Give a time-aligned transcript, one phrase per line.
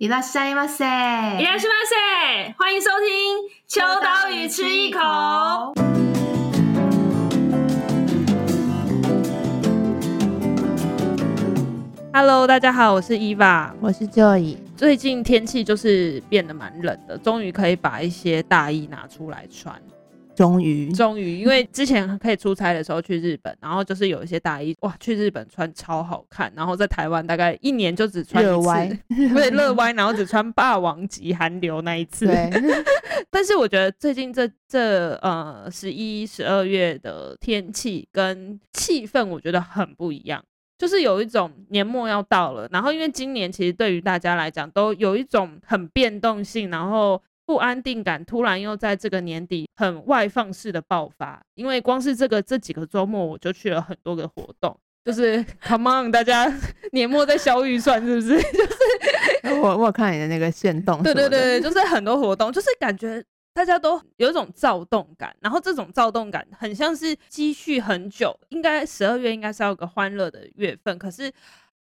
[0.00, 5.74] いらっしゃいませ，いらっしゃいませ，欢迎收听秋刀鱼吃一口。
[12.12, 14.56] Hello，大家好，我是伊娃，我是 Joy。
[14.76, 19.74] 最近天气就是变得蛮冷的，终于可以把一些大衣拿出来穿。
[20.41, 28.97] 终于，终于，因为之前可以出差的时候去日本，然后就是有一些大衣哇，去日本穿超好看，然后在台湾大概一年就只穿一次，
[29.35, 32.25] 对， 热歪，然后只穿霸王级韩流那一次。
[32.25, 32.49] 对，
[33.29, 40.43] 但是我觉得最近这这呃十一、十二月的天气跟气氛，我觉得很不一样，
[40.75, 47.21] 就是有一种年末要到了，然后因为今年其实对于大家来讲都有一种很变动性，然后。
[47.51, 56.49] 不安定感突然又在这个年底很外放式的爆发，因为光是这个这几个周末我就去了很多个活动，就是 Come on，大家
[56.93, 58.37] 年末在消预算是不是？
[59.43, 63.21] 就是我我看你的那个线动，对对对，就是很多活动，就是感觉
[63.53, 71.29] 大家都有一种躁动感，然后这种躁动感很像是积蓄很久，应该十二月应该是要有个欢乐的月份，可是。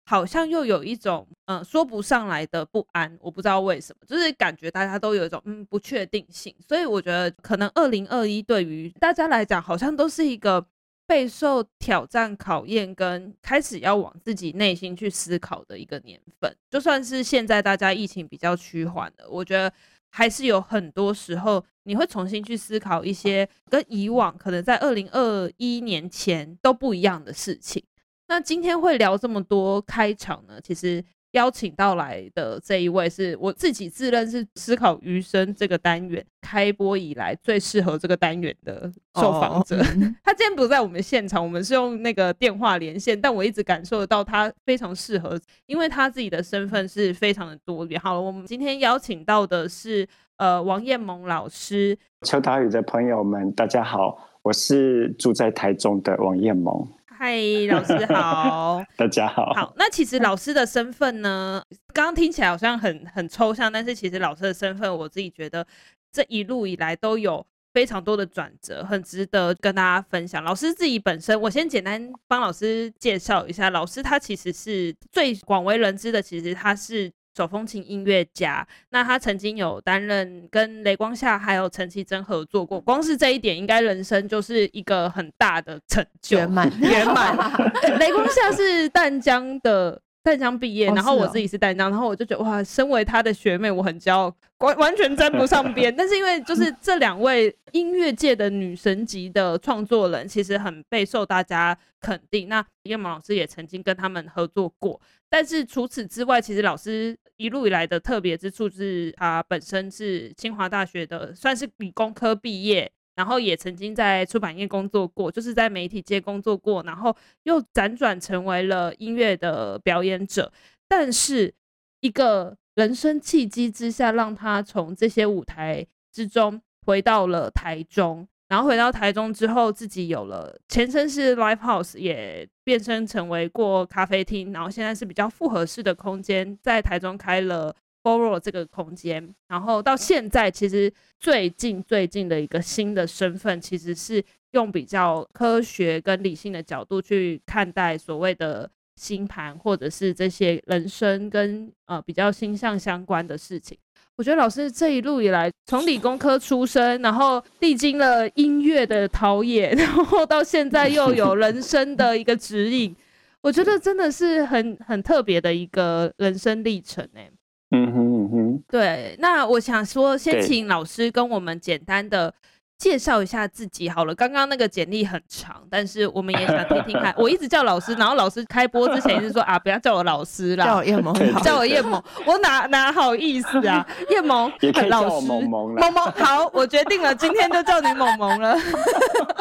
[0.04, 10.64] 好像又有一种嗯、说不上来的不安，我不知道为什么，就是感觉大家都有一种嗯不确定性，所以我觉得可能二零二一对于大家来讲，好像都是一个
[11.06, 16.56] 备受挑战、考验跟开始要往自己内心去思考的一个年份。
[16.70, 19.72] 就算是现在大家疫情比较趋缓了，我觉得
[20.10, 27.82] 还是有很多时候你会重新去思考一些跟以往可能在二零二一年前都不一样的事情。
[28.30, 30.60] 那今天会聊这么多开场呢？
[30.62, 39.78] 其实邀请到来的这一位是我自己自认是思考余生这个单元开播以来最适合这个单元的受访者。
[39.78, 39.86] Oh.
[40.22, 48.00] 他今天不在我们现场，我们是用那个电话连线，但我一直感受得到他非常适合，因为他自己的身份是非常的多元。
[48.00, 50.06] 好了，我们今天邀请到的是
[50.36, 51.98] 呃王艳萌老师。
[52.24, 56.86] 秋刀鱼的朋友们，大家好，我是住在台中的王艳萌。
[57.22, 57.36] 嗨，
[57.68, 59.52] 老师好， 大家好。
[59.52, 65.66] 好，那其实老师的身份呢，刚刚听起来好像很很抽象，但是其实老师的身份，我自己觉得
[66.10, 70.42] 这一路以来都有非常多的转折，很值得跟大家分享。
[70.42, 77.12] 老师自己本身，我先简单帮老师介绍一下，老师他其实是最广为人知的，其实他是。
[77.40, 86.70] 手风琴音乐家，那他曾经有担任跟雷光夏还有陈绮贞合作过，光是这一点，应该人生就是一个很大的成就，圆满。
[86.78, 87.34] 圆满。
[87.98, 95.92] 雷光夏是淡江的淡江毕业，然后我自己是淡江，然后我就觉得哇，身为他的学妹，我很骄傲，完完全沾不上边。
[95.96, 102.48] 但是因为就是这两位音乐界的女神级的创作人，其实很备受大家肯定。
[102.48, 105.00] 那叶萌老师也曾经跟他们合作过。
[105.30, 120.50] 但是除此之外，其实老师一路以来的特别之处是，他本身是清华大学的，算是理工科毕业，然后也曾经在出版业工作过，就是在媒体界工作过，然后又辗转成为了音乐的表演者。
[120.88, 121.52] 但是
[122.00, 128.26] 一个人生契机之下，让他从这些舞台之中回到了台中。
[128.48, 139.34] 然后回到台中之后，自己有了前身是 Live House，也变身成为过咖啡厅，然后现在是比较复合式的空间，在台中开了 borrow 这个空间。
[139.48, 144.22] 然后到现在，其实最近最近的一个新的身份，其实是
[144.52, 153.76] 用比较科学跟理性的角度去看待所谓的星盘，或者是这些人生跟呃比较星象相关的事情。
[154.16, 162.94] 我觉得老师这一路以来，从理工科出身，然后历经了音乐的陶冶， 然后到现在又有人生的一个指引，
[163.40, 167.30] 我觉得真的是很很特别的一个人生历程哎。
[167.70, 169.16] 嗯哼嗯哼，对。
[169.18, 172.32] 那我想说，先请老师跟我们简单的。
[172.80, 177.14] 介绍一下自己好了，刚刚那个简历很长，但是我们也想听听看。
[177.18, 183.86] 我一直叫老师，然后老师开播之前一直说啊，不要叫我老师啦，叫我叶萌，叫我叶萌，我哪哪好意思啊？
[184.08, 185.80] 叶萌，也可以叫我萌萌了。
[185.82, 188.56] 萌萌，好，我决定了，今天就叫你萌萌了。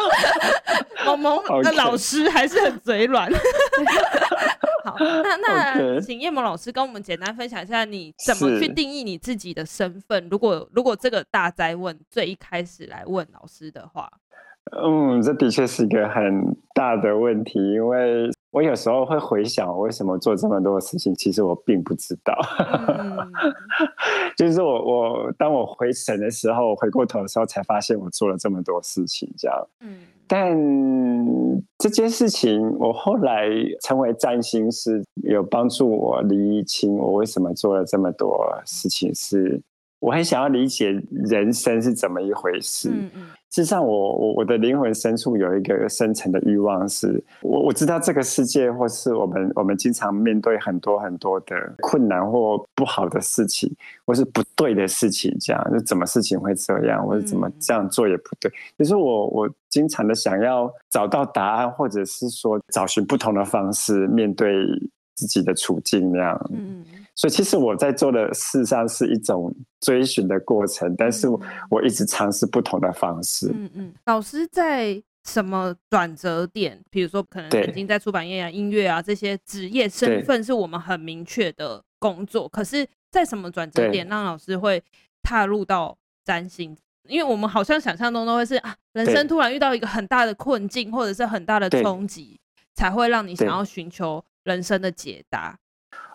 [1.06, 3.32] 萌萌的老师还是很嘴软。
[4.92, 10.28] 好，那 那、请叶萌老师跟我们简单分享一下，你怎么去定义你自己的身份？
[10.30, 14.10] 如果如果这个大灾问最一开始来问老师的话，
[14.72, 22.34] 嗯，这的确是一个很大的问题，因为我有时候会回想我为什么做这么多事情，其实我并不知道。
[23.00, 23.32] 嗯、
[24.38, 29.68] 就是我我当我回神的时候，回过头的时候，才发现我做了这么多事情，这样。
[29.82, 30.02] 嗯。
[30.30, 30.56] 但
[31.80, 33.50] 这件事情，我后来
[33.82, 39.62] 成为占星师，有帮助我理清我为什么做了这么多事情是，是
[40.00, 42.90] 我很想要理解人生是怎么一回事。
[42.90, 53.68] 嗯嗯事实上我，我我我的灵魂深处有一个深层的欲望是，是我我知道这个世界，或是我们我们经常面对很多很多的困难或不好的事情，
[54.06, 58.52] 或是不对的事情，这样就怎么事情会这样，或者怎么这样做也不对。
[58.78, 64.64] 就是我我经常的想要找到答案，或者是说找寻不同的方式面对
[65.28, 66.50] 自己的处境那样。
[66.54, 66.86] 嗯。
[67.16, 71.28] 所以其实我在做的事上是一种追寻的过程，但是
[71.70, 73.52] 我一直尝试不同的方式。
[73.54, 76.82] 嗯嗯，老师在什么转折点？
[76.90, 84.82] 比如说，可能曾经在出版业啊、音乐啊这些职业身份是我们很明确的工作，可是，在什么转折点让老师会
[85.22, 86.78] 踏入到占星？
[87.10, 92.40] 因为我们好像想象中都会是啊，人生突然遇到一个很大的困境，或者是很大的冲击，
[92.76, 95.58] 才会让你想要寻求人生的解答。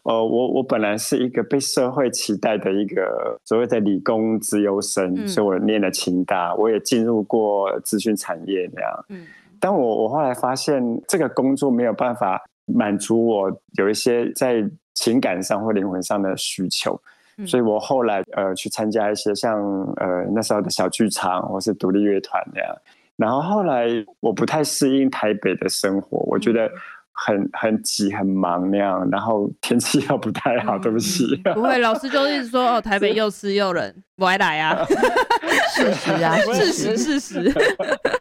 [0.03, 9.05] 呃，我我本来是一个被社会期待的一个所谓的理工资优生，嗯、所以我念了清大，我也进入过资讯产业那样。
[9.09, 9.27] 嗯，
[9.59, 17.01] 但我我后来发现这个工作没有办法满足我有一些在情感上或灵魂上的需求，
[17.39, 19.59] 嗯、所以我后来呃去参加一些像
[19.97, 22.77] 呃那时候的小剧场或是独立乐团那样，
[23.17, 23.87] 然后后来
[24.21, 26.71] 我不太适应台北的生活，我觉得。
[27.17, 31.25] 很很挤很忙那样，然后天气又不太好，嗯、对不起。
[31.55, 34.85] 不会，老师就一直说哦，台北又湿又冷，不爱来啊。
[35.75, 37.53] 事实啊，事实事实。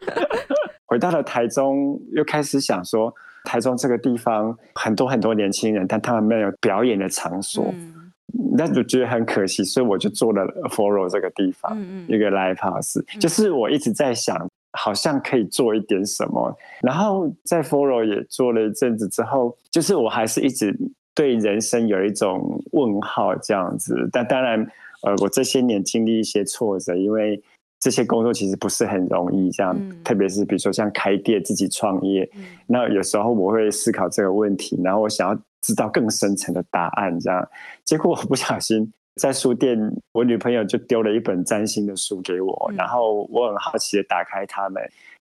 [0.86, 3.12] 回到了台中，又开始想说，
[3.44, 8.12] 台中这个地方很多很多年轻人，但他们没有表演的场所，嗯、
[8.56, 14.48] 那就觉得很可惜，所以我就做了 Foro 这个地方，嗯嗯一个 Live House，就是我一直在想。
[14.76, 20.76] 好像可以做一点什么，然后在 Follow 也做了一阵子之后，就是我还是一直
[21.14, 23.94] 对人生有一种问号这样子。
[24.10, 24.60] 但当然，
[25.02, 27.40] 呃，我这些年经历一些挫折，因为
[27.78, 37.48] 这些工作其实不是很容易，这样，嗯、特别是比如说像开店、自己创业，嗯、那有时候我会思考这个问题，然后我想要知道更深层的答案，这样，
[37.84, 38.92] 结果我不小心。
[39.16, 39.78] 在书店，
[40.12, 44.82] 我女朋友就丢了一本占星的书给我，嗯、然后我很好奇的打开它们，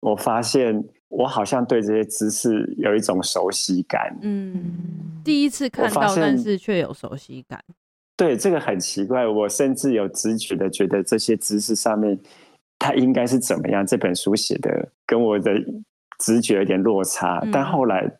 [0.01, 4.15] 我发现我好像对这些知识有一种熟悉感。
[4.21, 7.59] 嗯，第一次看到，但是却有熟悉感。
[8.15, 12.19] 对，这个很奇怪，我甚至有直觉的觉得这些知识上面
[12.77, 13.83] 它应该是怎么样。
[13.83, 15.51] 这本书写的跟我的
[16.19, 18.11] 直觉有点落差，嗯、但后来。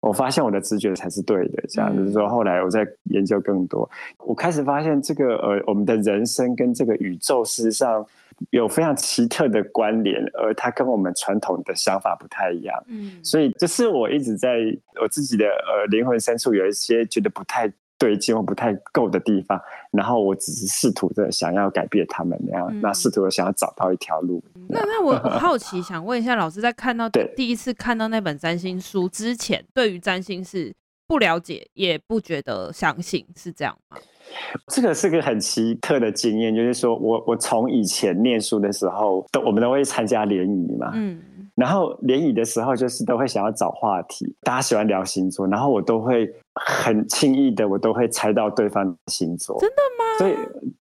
[0.00, 8.06] 我发现我的直觉才是对的，这样就是说，后来我在研究更多，我开始发现这个呃，我们的人生跟这个宇宙事实上
[8.50, 12.84] 有非常奇特的关联，而它跟我们传统的想法不太一样。
[12.86, 14.58] 嗯，所以这是我一直在
[15.02, 17.72] 我自己的呃灵魂深处有一些觉得不太。
[17.98, 19.60] 对劲或不太够的地方，
[19.90, 24.42] 然后我只是试图的想要改变他们那样，嗯、那试图的想要找到一条路。
[24.68, 30.72] 那那 我好奇想问一下老师，在看到第一次看到那本占星书之前，对于占星是
[31.06, 33.96] 不了解也不觉得相信，是这样吗？
[34.68, 41.20] 这个是个很奇特的经验，就是说我我从以前念书的时候，都我们都会参加联谊嘛，嗯。
[41.58, 49.58] 然后联谊的时候，就是都会想要找话题，大家喜欢聊星座，然后我都会很轻易的，我都会猜到对方的星座。
[49.60, 50.18] 真的吗？
[50.18, 50.36] 所以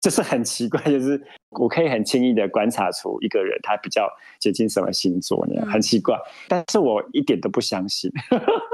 [0.02, 1.22] 就是很奇怪，就是
[1.56, 4.08] 我可以很轻易的观察出一个人他比较
[4.40, 6.18] 接近什么星座那样，很奇怪。
[6.48, 8.12] 但是我一点都不相信。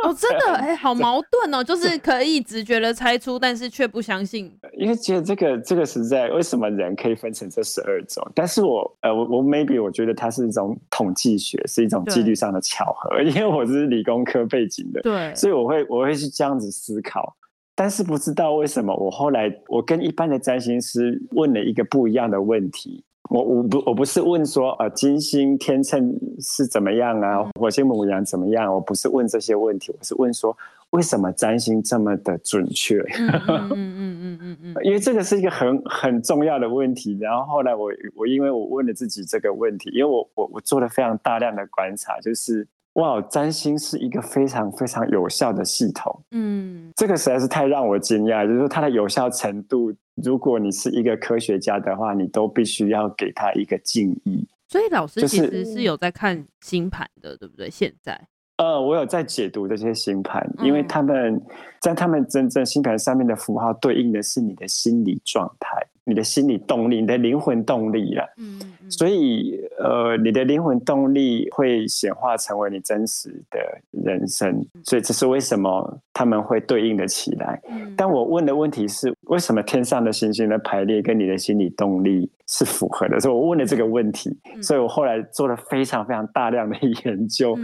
[0.04, 4.52] 哦，真的， 哎，好矛盾哦， 就是可以直觉的猜出，但是却不相信。
[4.78, 8.26] 因为觉得这个这个实在，为什么人可以分成这十二种？
[8.34, 13.22] 但是我呃，我我 maybe 我觉得它是一种统计学，是一种几率上的巧合。
[13.22, 17.36] 因为我是理工科背景的，对，所以我会我会去这样子思考。
[17.80, 23.02] 但是不知道为什么，我后来我跟一般的占星师问了一个不一样的问题。
[23.30, 28.74] 我我不我不是问说呃金星天秤是怎么样啊，火星母羊怎么样？
[28.74, 30.58] 我不是问这些问题，我是问说
[30.90, 33.00] 为什么占星这么的准确？
[33.18, 37.18] 嗯嗯嗯嗯嗯， 因为这个是一个很 很重要的问题。
[37.22, 42.68] 然后后来我我因为我问了自己这个问题，因为我我我做了非常大量的观察，就是。
[43.00, 46.22] 哇，占星是一个非常非常有效的系统。
[46.32, 54.46] 嗯，这个实在是太让我惊讶，就是说它的有效程度，如果你是一个科学家的话，你都必须要给他一个敬意。
[54.68, 57.70] 所以老师其实是有在看星盘的，就是、对不对？
[57.70, 58.28] 现在，
[58.58, 61.42] 呃，我有在解读这些星盘，因为他们
[61.80, 68.24] 在他们真正星盘上面的符号对应的是你的心理状态、你的心理动力、你的灵魂动力了。
[68.38, 69.60] 嗯，嗯，所以。
[69.80, 73.60] 呃，你的灵魂动力会显化成为你真实的
[73.92, 77.62] 人生，所以这是为什么他们会对应的起来。
[77.96, 83.22] 但我问的问题是，为什么天上的星星的排列跟你的心理动力是符合的？
[83.22, 87.58] 所以我问了这个问题，所以我后来做了非常非常大量的 研究。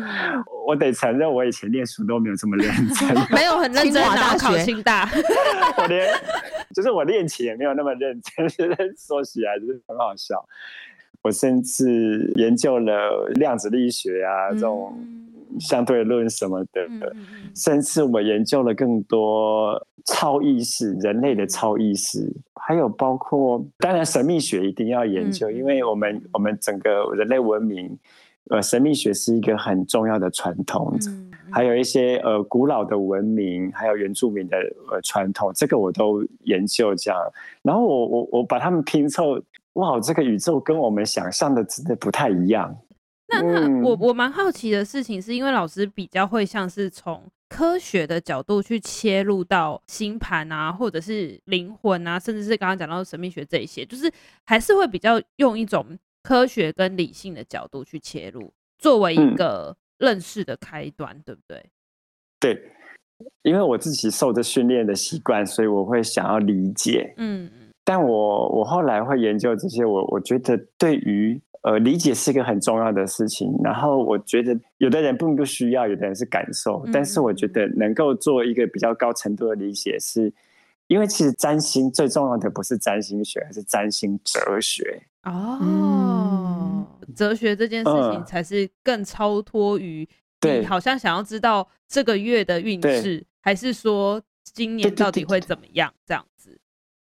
[0.66, 2.66] 我得承认，我以前念书都没有这么认
[2.98, 5.10] 真， 没有很认真啊，考清大，
[5.80, 6.08] 我连
[6.74, 8.48] 就是我练琴也没有那么认真，
[8.98, 10.48] 说起来就是很好笑。
[11.26, 14.94] 我甚至研究了量子力学啊，这种
[15.60, 16.88] 相对论什么的，
[17.56, 27.98] 甚至我研究了更多超意识、人类的超意识，还有包括当然神秘学一定要研究，因为我们我们整个人类文明，
[28.52, 30.96] 呃，神秘学是一个很重要的传统，
[31.50, 34.58] 还有一些呃古老的文明，还有原住民的
[34.92, 37.20] 呃传统，这个我都研究这样，
[37.64, 39.42] 然后我我我把它们拼凑。
[39.76, 42.76] 哇，这个宇宙跟我们想象的真的不太一样。
[43.28, 54.12] 那那我我蛮好奇的事情，是因为老师比较会像是从科学的角度去切入到星盘啊，或者是灵魂啊，甚至是刚刚讲到神秘学这一些，就是
[54.46, 55.86] 还是会比较用一种
[56.22, 61.66] 科学跟理性的角度去切入，作为一个认识的开端，嗯、对不对？
[62.40, 62.72] 对，
[63.42, 67.14] 因为我自己受着训练的习惯，所以我会想要理解。
[67.18, 67.50] 嗯。
[67.86, 73.56] 但我我后来会研究这些，我我觉得对于呃理解是一个很重要的事情。
[73.64, 76.84] 然后我觉得有的人并不需要，有的人是感受。
[76.92, 80.34] 但是我觉得能够做一个比较高程度的理解是，是
[80.88, 85.04] 因为其实占星最重要的不是占星学，而是占星哲学。
[85.24, 90.08] 哦，哲学这件事情才是更超脱于
[90.42, 96.26] 你好像想要知道这个月的运势，还是说今年到底会怎么样这样。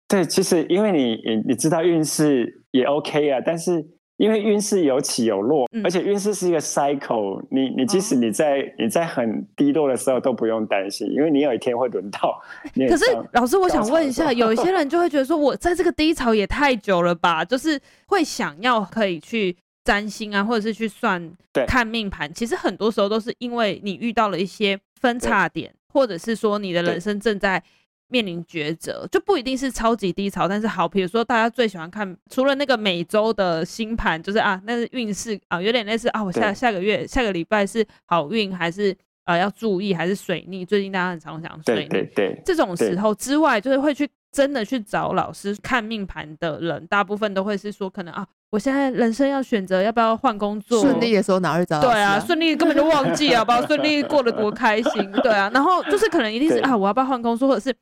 [0.09, 3.87] 对，其实因为你你你知道运势也 OK 啊，但是
[4.17, 12.41] 因为运势有起有落，嗯、而且运势是一个 cycle，你你即使你在、哦、你在很低落的时候都不用担心，因为你有一天会轮到。
[12.89, 21.31] 可是老师，我想问一下，有一 些人就会觉得说，我在这个低潮也太久了吧，就是会想要可以去占星啊，或者是去算
[21.67, 27.63] 看命盘，其实很多时候都是因为你遇到了一些分叉点，或者是说你的人生正在。
[28.11, 40.65] 面临抉择，就不一定是超级低潮，但是好，比如说大家最喜欢看，除了那个每周的星盘，就是啊，那是运势啊，有点类似啊，我下下个月、下个礼拜是好运还是啊要注意，还是水逆？
[40.65, 51.81] 最近大家很常讲水逆，对对对，这种时候之外，就是会去真的去找老师看命盘的人，大部分都会是说，可能啊，我现在人生要选择要不要换工作，顺利的时候哪会找、啊？
[51.83, 57.75] 对啊，顺利根本就忘记啊，不知道顺利过得多开心，对啊，然后就是可能一定是啊，我要不要换工作，或者是。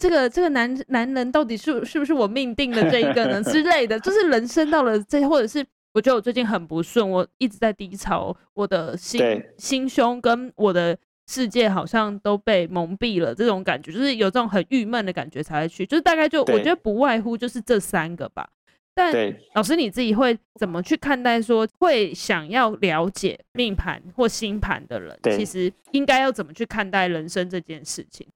[0.00, 3.42] 这个这个男男人到底是是不是我命定的这一个呢？
[3.44, 9.20] 之类的，就是人生到了这，或者是我觉得我最近很不顺，我一直在低潮，我的心
[9.58, 10.96] 心胸跟我的
[11.28, 18.48] 世界好像都被蒙蔽了，这种感觉就是有这种很郁闷的感觉才会去，就是大概就我觉得不外乎就是这三个吧。
[18.92, 19.14] 但
[19.54, 28.26] 老师你自己会怎么去看待说会想要了解命盘或星盘的人，其实应该要怎么去看待人生这件事情？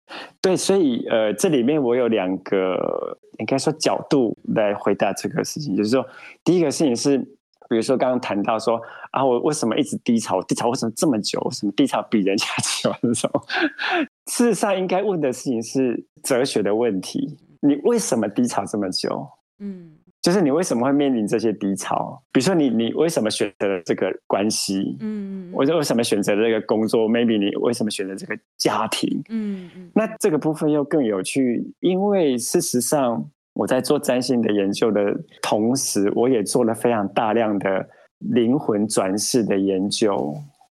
[0.40, 6.06] 对，所以呃，这里面我有两个应该说角度来回答这个事情，就是说
[6.44, 7.18] 第一个事情是，
[7.68, 8.80] 比如说刚刚谈到说
[9.10, 10.40] 啊，我为什么一直低潮？
[10.44, 11.38] 低潮为什么这么久？
[11.40, 12.46] 为什么低潮比人家
[12.80, 12.94] 久？
[13.02, 13.30] 这种
[14.30, 19.28] 事实上应该问的事情是哲学的问题，你为什么低潮这么久？
[19.58, 19.96] 嗯。
[20.24, 22.18] 就是你为什么会面临这些低潮？
[22.32, 24.96] 比如说你你为什么选择了这个关系？
[25.00, 29.22] 嗯，我为什么选择了这个工作？Maybe 你为什么选择这个家庭？
[29.28, 37.86] 嗯嗯，那这个部分又更有趣，因为事实上我在做占星的研究的同时，我也做了非常大量的
[38.20, 40.34] 灵魂转世的研究。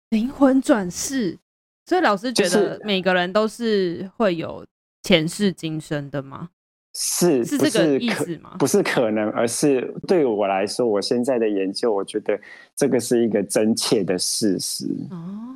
[0.09, 1.39] 灵魂转世，
[1.85, 4.65] 所以老师觉得每个人都是会有
[5.03, 6.49] 前世今生的吗？
[6.97, 8.51] 是是这个意思吗？
[8.59, 12.39] 不是可能，而是对我来说，我现在的研究，我觉得
[12.77, 14.87] 这个是一个真切的事实。
[15.11, 15.55] 哦，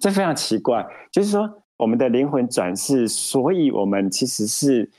[0.00, 4.90] 这非常奇怪，就是说我们的灵魂转世，所以我们其实是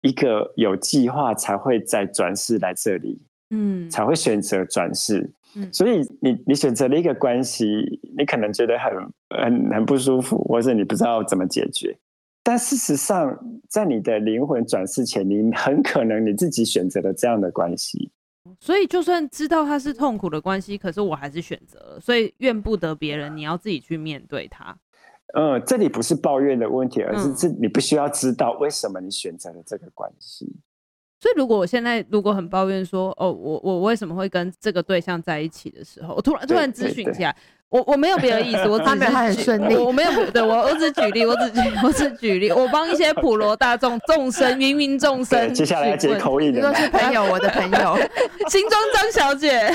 [0.00, 5.30] 一个有计划才会再转世来这里，嗯，才会选择转世。
[5.54, 8.92] 嗯，所以你你选择了一个关系，你可能觉得很
[9.40, 11.96] 很很不舒服，或者你不知道怎么解决。
[12.48, 13.36] 但事实上，
[13.68, 18.08] 在你的灵魂转世前，你很可能你自己选择了这样的关系。
[18.60, 21.98] 所以，就算知道它是痛苦的关系，可是我还是选择了。
[21.98, 24.78] 所以，怨不得别人，你要自己去面对它。
[25.34, 30.46] 嗯，这里不是抱怨的问题，而是这你不需要知道为什么你选择了这个关系。
[31.18, 37.36] 所以如果我现在如果很抱怨说，哦，我我为什么会跟这个对象在一起的时候，我突然突然咨询起来。
[37.68, 45.52] 我我没有别的意思，我只是他很顺利，我没有对我我只举例，我只举我只举例，我帮一些普罗大众众生芸芸众生。
[45.52, 47.98] 接下来要接口音的，都是朋友，我的朋友，
[48.48, 49.68] 新庄张小姐，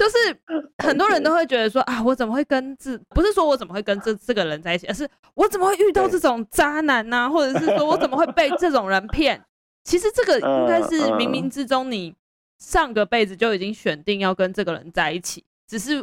[0.00, 0.34] 就是
[0.78, 7.28] 很多人都会觉得说啊，我怎么会跟这不是说我怎么会跟这这个人在一起，而是我怎么会遇到这种渣男呢、啊？
[7.28, 9.38] 或者是说我怎么会被这种人骗？
[9.84, 12.14] 其实这个应该是冥冥之中，你
[12.58, 16.02] 上个辈子就已经选定要跟这个人在一起，只是。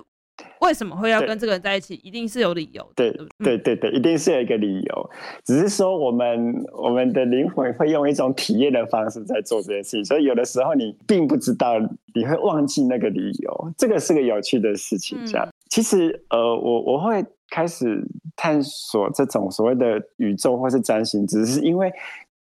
[0.62, 1.96] 为什么会要跟这个人在一起？
[2.04, 3.12] 一定是有理由的。
[3.12, 5.10] 对对对对，一定是有一个理由。
[5.46, 11.80] 只是说我们我们的灵魂会用一种体验的方式在做这件事情，所以有的时候你并不知道，
[12.13, 13.74] 你会忘记那个理由。
[13.78, 15.18] 这个是个有趣的事情。
[15.25, 21.92] 这样，其实呃，我我会开始探索这种所谓的宇宙或是占星，只是因为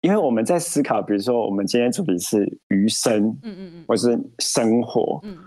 [0.01, 5.37] 因为我们在思考，比如说我们今天主题是余生，嗯嗯嗯，或是生活，嗯，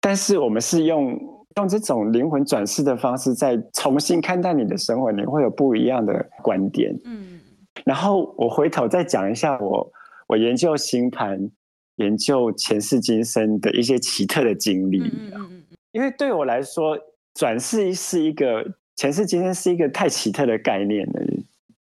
[0.00, 1.35] 但是我们是用。
[1.56, 6.94] 用这种灵魂转世的方式，再重新看待你的生活，你会有不一样的观点。
[7.04, 7.40] 嗯，
[7.84, 9.90] 然后我回头再讲一下我
[10.26, 11.50] 我研究星盘、
[11.96, 15.00] 研究前世今生的一些奇特的经历。
[15.00, 15.62] 嗯嗯嗯。
[15.92, 16.98] 因为对我来说，
[17.34, 18.62] 转世是一个
[18.96, 21.22] 前世今生是一个太奇特的概念了。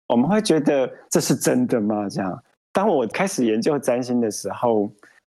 [0.07, 2.07] 我们会觉得这是真的吗？
[2.07, 4.89] 这样，当我开始研究占星的时候，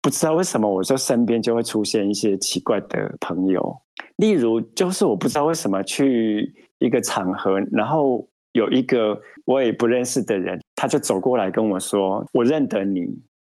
[0.02, 3.76] 不知道为什么，我就身边就会出现一些奇怪的朋友。
[4.18, 13.06] 例如，就是我不知道为什么去一个场合，然后有一个我也不认识的人，他就走过来跟我说：“我认得你。”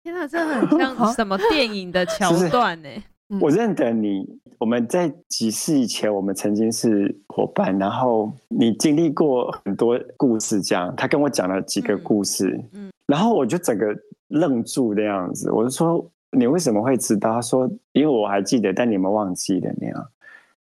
[0.03, 2.89] 天哪，这很像什么电影的 桥段呢？
[3.41, 4.23] 我认得你，
[4.59, 10.93] 我们在几世以前，我们曾经是伙伴，然后你经历过很多故事，这样。
[10.95, 13.87] 他跟我讲了几个故事，嗯，然后我就整个
[14.27, 15.49] 愣住的样子。
[15.51, 20.07] 我就说：“你为什么会知道？”他说：“因为我还记得，但你们忘记了那样。”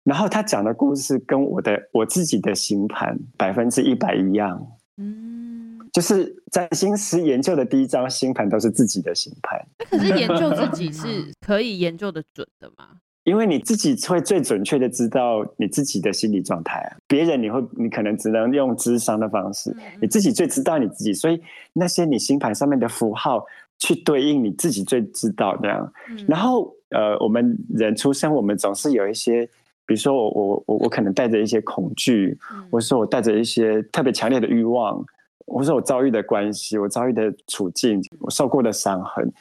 [0.04, 4.66] 然后他讲的故事跟我的我自己的星盘百分之一百一样，
[4.98, 9.60] 嗯，就是占星师研究的第一张星盘都是自己的星盘。
[9.90, 12.88] 可是研究自己是可以研究的准的吗？
[13.26, 16.98] 因为你自己会最准确的知道你自己的心理状态啊。
[17.06, 21.40] 别人你会你可能只能用智商的方式，你自己最知道你自己，所以
[21.74, 23.46] 那些你星盘上面的符号
[23.80, 25.92] 去对应你自己最知道这样。
[26.28, 29.50] 然后呃，我们人出生，我们总是有一些。
[29.86, 32.38] 比如说我我我我可能带着一些恐惧，
[32.70, 35.04] 或者说我带着一些特别强烈的欲望，
[35.48, 39.34] 或者说我遭遇的关系，我遭遇的处境，我受过的伤痕，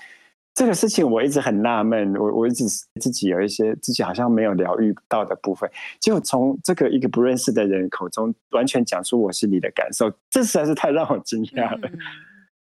[0.54, 2.64] 这个事情我一直很纳闷，我我一直
[2.98, 5.70] 自己有一些自己好像没有疗愈到的部分，
[6.00, 11.90] 结果从这个一个不认识的人口中完全讲出我心里的感受，这实在是太让我惊讶了。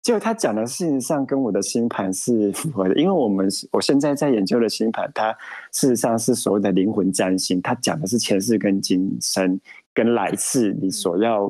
[0.03, 5.31] 就他讲的事实上跟我的星盘是符合的，因为我们我现在在研究的星盘，它
[5.71, 9.57] 事实上是所谓的灵魂占星，它讲的是前世跟今生
[9.93, 11.49] 跟来世你所要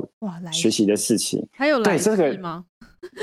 [0.52, 1.44] 学习的事情。
[1.52, 2.64] 还有来世吗？
[3.02, 3.14] 这个、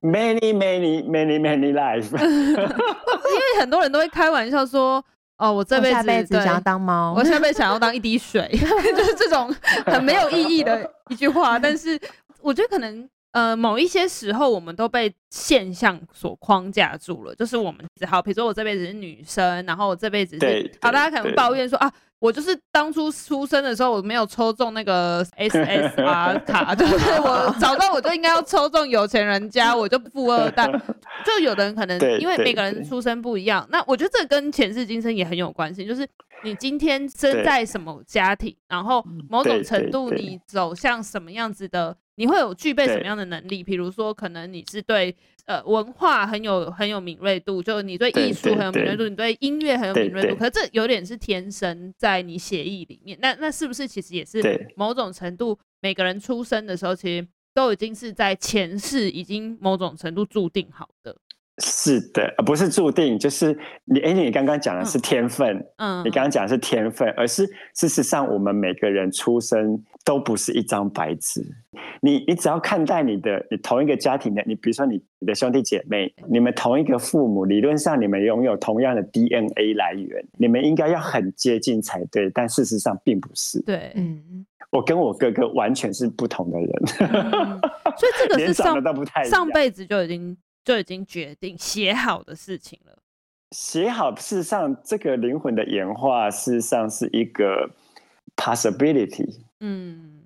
[0.00, 2.08] ？Many many many many life。
[2.22, 5.04] 因为很多人都会开玩笑说
[5.38, 8.48] ：“哦，我这辈子，下辈子想要当猫，我下辈子想要当一滴水。
[8.96, 9.52] ”就是这种
[9.86, 11.58] 很没有意义的一句话。
[11.60, 12.00] 但是
[12.40, 13.08] 我觉得可能。
[13.38, 17.32] 呃，某一些时候，我们都被现象所框架住了。
[17.36, 27.10] 就是我们只好，比如说我这辈子是女生，然后我这辈子是好，大家可能抱怨说啊，我就是当初出生的时候我没有抽中那个 SSR 卡，就是？
[27.20, 30.68] 我早知道我就应该要抽中有钱人家，我就富二代。
[31.24, 35.86] 就有的人可能因为每个人出生不一样，那我觉得这跟前世今生也很有关系。
[35.86, 36.04] 就是
[36.42, 41.96] 你今天生在什么家庭，然后某种程度你走向什么样子的。
[42.18, 43.62] 你会有具备什么样的能力？
[43.62, 45.14] 比如说，可能你是对
[45.46, 50.34] 呃文化很有很有敏锐度，就你对艺术很有敏锐度，你对音乐很有敏锐度。
[50.34, 53.16] 可是这有点是天生在你血液里面。
[53.22, 61.16] 那那是不是其实也是某种程度，每个人出生的时候，其实都已经是在前世已经某种程度注定好的？
[61.60, 71.44] 是的，不是注定，就是你，哎，你刚刚讲的是天分，嗯，你刚刚讲的是天分，而是事实上，我们每个人出生都不是一张白纸。
[72.00, 83.60] 你，你只要看待你的，你同一个家庭的，你比如说你你的兄弟姐妹，你们同一个父母，理论上你们拥有同样的 DNA 来源，你们应该要很接近才对，但事实上并不是。
[83.62, 87.60] 对，嗯，我跟我哥哥完全是不同的人，嗯、
[87.96, 90.36] 所以这个 是上长得都不太上辈子就已经。
[90.68, 92.98] 就已经决定写好的事情了。
[93.52, 97.70] 写好，事实上，这个灵魂的演化，事实上是一个
[98.36, 99.38] possibility。
[99.60, 100.20] 嗯，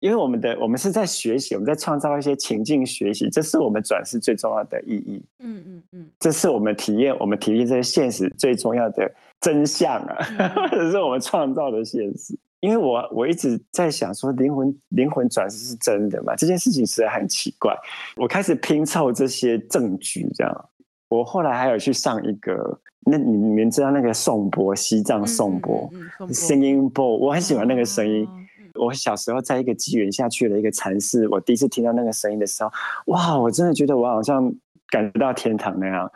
[0.00, 5.24] 因为我们的我们是在学习，我们在创造一些情境学习，这是我们转世最重要的意义。
[5.38, 12.38] 嗯嗯嗯，这是我们体验我们体验这些现实最重要的真相啊，嗯、 这是我们创造的现实。
[12.66, 16.34] 因为我我一直在想说灵魂灵魂转世是真的嘛？
[16.34, 17.72] 这件事情实在很奇怪。
[18.16, 20.68] 我开始拼凑这些证据，这样。
[21.08, 25.88] 我后来还有去上一个，那你们知道那个颂钵，西藏颂钵，
[26.32, 28.28] 声音钵，我很喜欢那个声音。
[28.74, 32.72] 我小时候在一个机缘下去了一个禅寺，我第一次听到那个声音的时候，
[33.06, 34.52] 哇，我真的觉得我好像
[34.88, 36.10] 感觉到天堂那样。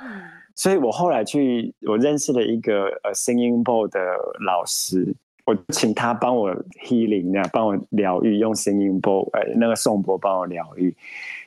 [0.56, 4.00] 所以我后来去，我认识了一个呃声音钵的
[4.44, 5.14] 老师。
[5.46, 10.94] 我请他帮我 healing 啊，帮我疗愈，用声音钵，呃，那个颂钵帮我疗愈。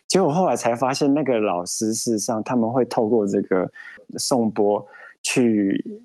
[0.08, 3.72] 结果后来才发现，那个老师事实上他们会透过这个
[4.18, 4.86] 颂钵
[5.22, 6.02] 去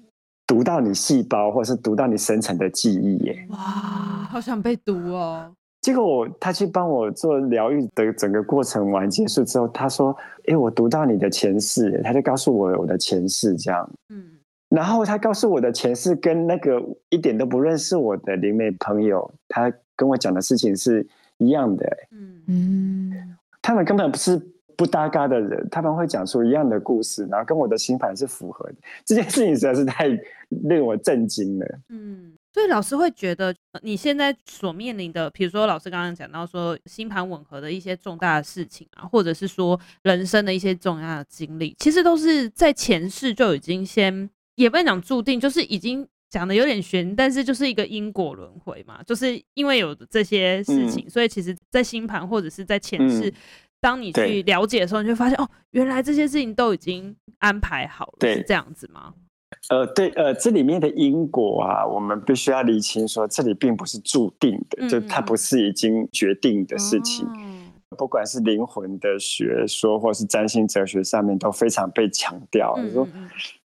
[0.46, 3.46] 读到你细胞，或者是读到你深层的记忆耶。
[3.50, 5.52] 哇，好想被读哦！
[5.80, 10.16] 结果我他去帮我做疗愈的整个过程完结束之后，他说
[10.48, 13.90] ：“哎，我读到你的前世。”他就告诉我我的前世这样。
[14.08, 14.37] 嗯。
[14.68, 16.78] 然后他告诉我的前世跟那个
[17.08, 21.06] 一点都不认识我的灵媒朋友，他跟我讲的事情是
[21.38, 21.86] 一样的。
[22.10, 24.38] 嗯嗯，他们根本不是
[24.76, 28.74] 不搭嘎的人，他们会讲出一样的故事，然后跟我的星盘是符合的。
[29.06, 30.06] 这件事情实在是太
[30.48, 31.78] 令我震惊了。
[31.88, 44.28] 嗯，所以老师会觉得你现在所面临的，比如说老师刚刚讲到说星盘吻合的一些重大的事情啊，或者是说人生的一些重要的经历，其实都是在前世就已经先。
[44.58, 53.34] 也不能讲注定，就是已经讲的有点悬，但是就是一个因果轮回嘛，就是因为有这些事情，嗯、所以其实，在星盘或者是在前世，嗯、
[53.80, 59.14] 当你去了解的时候，你就发现哦，原来这些事情都已经安排好了，对是这样子吗？
[59.70, 67.24] 呃，对，呃，这里面的因果啊，我们必须要理清说，这里并不是注定的，嗯、就它不是已经决定的事情。
[67.36, 73.08] 嗯、不管是灵魂的学说，或是占星哲学上面，都非常被强调，嗯、说。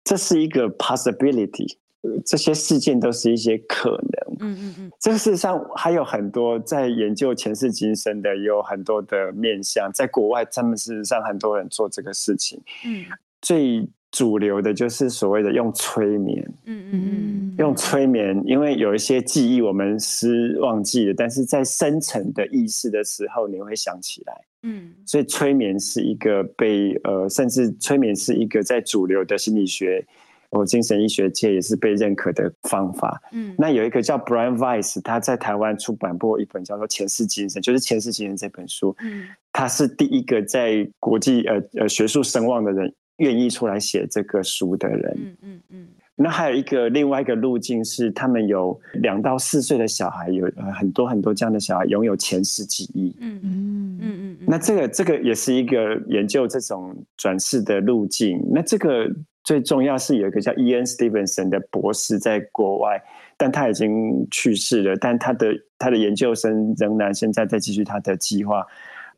[0.06, 1.76] 这是一个 possibility，
[2.24, 4.36] 这些事件都是一些可能。
[4.38, 9.90] 嗯嗯嗯，这个事实上还有很多在研究前世今生的，有很多的面向。
[9.92, 12.62] 在国外，他们事实上很多人做这个事情。
[12.84, 13.04] 嗯，
[13.40, 16.42] 最主流的就是所谓的用催眠。
[16.64, 24.34] 嗯嗯嗯，用催眠，因为有一些记忆我们是忘记了，但是在深层的意识的时候，你会想起来。
[24.62, 30.04] 嗯，所以催眠是一个被呃，甚至催眠是一个在主流的心理学
[30.50, 33.20] 或精神医学界也是被认可的方法。
[33.32, 38.96] 嗯，那有一个叫 Brian Weiss，他在台湾出版过一本叫做《前世今生》，就是《前世今生》这本书。
[39.00, 45.16] 嗯，他是第一个在国际呃呃学术声望的人，愿意出来写这个书的人。
[45.16, 45.88] 嗯嗯嗯。
[46.18, 53.14] 那还有一个另外一个路径是，他们有两到四岁的小孩，有很多很多这样的小孩拥有前世记忆。
[53.20, 54.46] 嗯嗯嗯嗯。
[54.46, 58.42] 那这个这个也是一个研究这种转世的路径。
[58.50, 59.06] 那这个
[59.44, 62.98] 最重要是有一个叫 Ian Stevenson 的博士在国外，
[63.36, 68.64] 但他已经去世了，但他的他的研究生仍然现在在继续他的计划。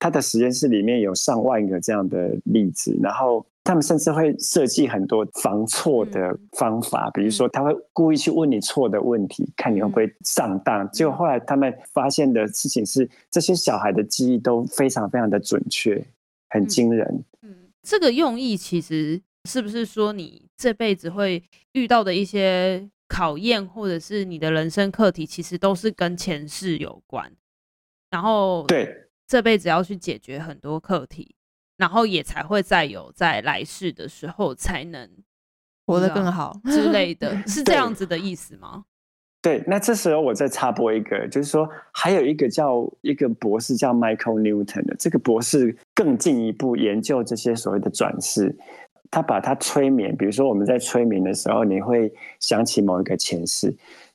[0.00, 3.46] 他的实验室里面有上万个这样的例子，然后。
[3.68, 10.90] 他们甚至会设计很多防错的方法，比如说他会故意去问你错的问题，看你会不会上当。
[10.90, 16.02] 结果后来他们发现的事情是，这些小孩的记忆都非常非常的准确，
[16.48, 17.22] 很惊人。
[17.42, 27.30] 嗯，这个用意其实是不是说你这辈子会遇到的一些考验，或者是你的人生课题，其实都是跟前世有关，
[28.10, 31.34] 然后对这辈子要去解决很多课题。
[31.78, 35.08] 然后也才会再有在来世的时候才能
[35.86, 38.84] 活得更好之类的， 是这样子的意思吗？
[39.40, 48.54] 对，那这时候我再插播一个，就是说还有一个叫一个博士叫 Michael Newton 的，这个博士更进一步研究这些所谓的转世，
[49.12, 53.72] 他把他催眠，比如说我们在催眠的时候，你会想起某一个前世，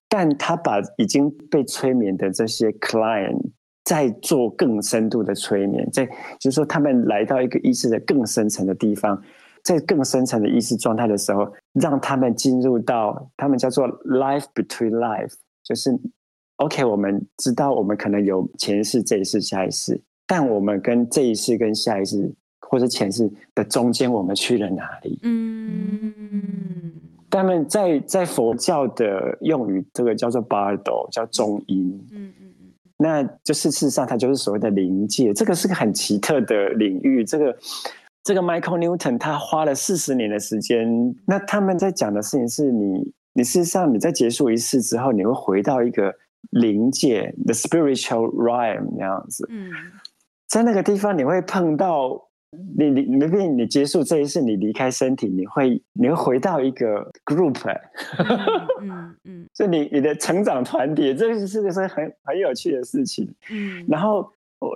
[0.10, 3.40] 但他把已经被催眠的这些 client。
[3.84, 6.06] 在做更深度的催眠，在
[6.40, 9.22] 就是说，他们来到一个意识的更深层的地方，
[9.62, 16.00] 在更深层的意识状态的时候，让他们进入到他们叫做 life between life，就是
[16.58, 25.20] OK，我们知道我们可能有前世、这一世、下一世，但我们跟这一世跟下一世或者前世的中间，我们去了哪里？
[25.24, 26.94] 嗯，
[27.30, 32.02] 他们在在佛教的用语，这个叫做 Bardo，叫中阴。
[32.14, 32.34] 嗯。
[33.04, 37.22] 那就是事实上，它就是所谓的灵界，这个是个很奇特的领域。
[37.26, 37.58] 这个
[38.24, 41.14] 这个 Michael Newton 他花了四十年的时间。
[41.28, 46.16] 那他们在讲的事情是你，你事实上你在结束一次之后，你会回到一个
[46.52, 49.46] 灵界，the spiritual realm 那样子。
[49.52, 49.70] 嗯，
[50.48, 52.30] 在那个地方你会碰到
[52.78, 57.60] 你你你没你结束这一次，你离开身体，你会你会回到一个 group，
[58.82, 63.34] 嗯嗯， 就你你的成长团体，这是是个是很很有趣的事情。
[63.52, 64.32] 嗯，然后。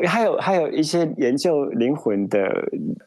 [0.05, 2.51] 还有还有一些研究灵魂的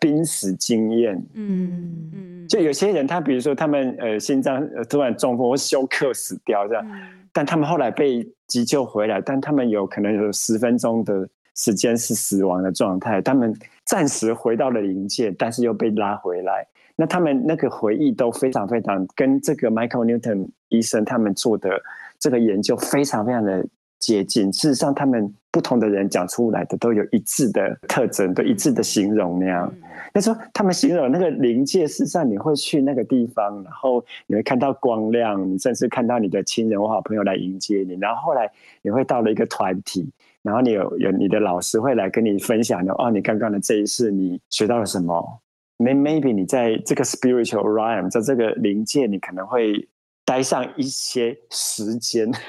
[0.01, 11.29] 濒死经验，嗯嗯，就有些人他比如说他们呃心脏突然中风或休克死掉这样，嗯、但他们后来被急救回来，但他们有可能有十分钟的
[11.61, 21.71] 时间是死亡的状态，他们暂时回到了灵界，但是又被拉回来，那他们那个回忆都非常非常跟这个 Michael Newton 医生他们做的
[22.19, 23.65] 这个研究非常非常的。
[24.01, 29.71] 接近，事实上，他们不同的人讲出来的都有一致的特征，都一致的形容那样。
[30.15, 37.93] 那时候他们形容那个临界，事实上你会去那个地方，然后你会看到光亮，你甚至看到你的亲人或好朋友来迎接你。
[38.01, 40.09] 然后后来你会到了一个团体，
[40.43, 45.43] 然后你有有你的老师会来跟你分享的哦，你刚刚的这一世你学到了什么
[45.79, 49.89] ？Maybe 你在这个 spiritual realm，在这个灵界，你可能会
[50.25, 52.31] 待上一些时间。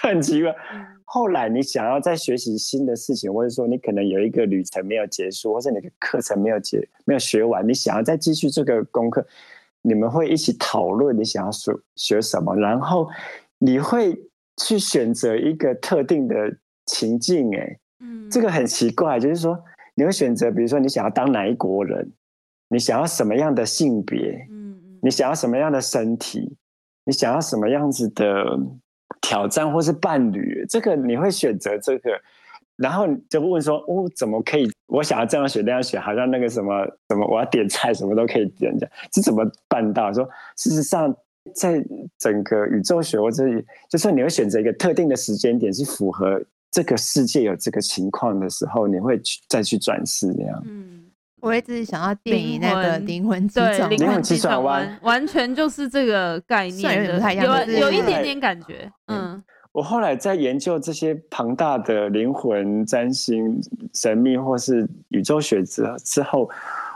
[0.00, 0.54] 很奇怪。
[1.04, 9.24] 后来你想要再学习新的事情，或者说你可能有一个旅程没有结束，或者你的课程没有结没有学完，你想要再继续这个功课，
[9.82, 13.08] 你们会一起讨论你想要学学什么，然后
[13.58, 14.18] 你会
[14.56, 17.54] 去选择一个特定的情境。
[17.56, 19.58] 哎，嗯，这个很奇怪，就是说
[19.94, 22.12] 你会选择，比如说你想要当哪一国人，
[22.68, 26.56] 你想要什么样的性别，嗯嗯，你想要什么样的身体，
[27.04, 28.44] 你想要什么样子的。
[29.20, 32.10] 挑战或是伴侣，这个你会选择这个，
[32.76, 34.68] 然后就问说：“哦，怎么可以？
[34.86, 41.14] 我想要这样选那样选，好像那个什么什么，我要点菜什么都可以点，这样这怎么办到？”说事实上，
[41.54, 41.84] 在
[42.18, 43.44] 整个宇宙学或者
[43.88, 46.42] 就是你会选择一个特定的时间点，是符合
[46.72, 50.62] 这个世界有这个情况的时候，你会去再去转世那样。
[50.66, 50.98] 嗯。
[51.40, 58.88] 我一直想要电影那个灵魂对灵魂急转弯，完全就是这个概念的，有有一点点感觉。
[59.08, 63.60] 嗯，我后来在研究这些庞大的灵魂、占星、
[63.92, 66.48] 神秘或是宇宙学之之后，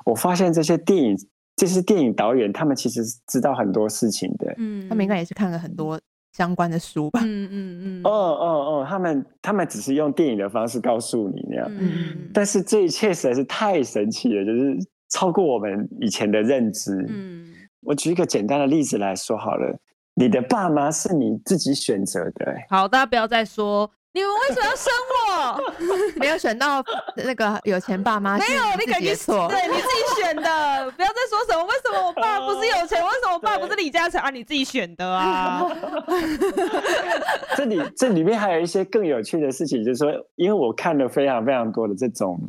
[0.05, 1.19] 我发现这些电影、
[1.57, 4.55] 这些电影导演，他们其实知道很多事情的。
[4.59, 6.01] 嗯，他们应该也是看了很多。
[6.37, 14.77] 相关的书吧，嗯嗯嗯，哦哦哦，他们他们只是用电影的方式告诉你那样，嗯，但是这一切实在是太神奇了，就是
[15.09, 16.93] 超过我们以前的认知。
[17.09, 19.79] 嗯，我举一个简单的例子来说好了，
[20.15, 22.55] 你的爸妈是你自己选择的。
[22.69, 23.91] 好，大家不要再说。
[24.17, 26.17] 你们为什么要生我？
[26.19, 26.83] 没有选到
[27.17, 29.47] 那个有钱爸妈，没有，你感觉错？
[29.47, 34.31] 对，你自己选的， 不要再说什么为什么我爸不是有钱， 为什么我爸不是李嘉诚啊？
[34.31, 35.63] 你自己选的啊！
[37.59, 42.41] 这里这里面还有一些更有趣的事情，就是说，因为我看了非常非常多的这种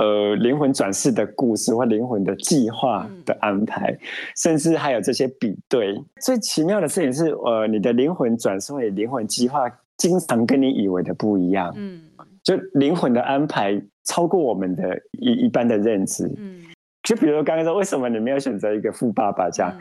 [0.00, 3.98] 呃灵魂转世的故事或灵魂的计划的安排，嗯、
[4.36, 5.94] 甚至还有这些比对。
[6.20, 9.70] 最奇妙的事情是，呃，你的灵魂转世或灵魂计划。
[9.96, 12.02] 经常跟你以为的不一样，嗯，
[12.42, 16.62] 就灵魂的安排超过我们的一一般的认知，嗯，
[17.02, 19.72] 就比如刚刚说，为什么你没有选择一个富爸爸这样？
[19.72, 19.80] 嗯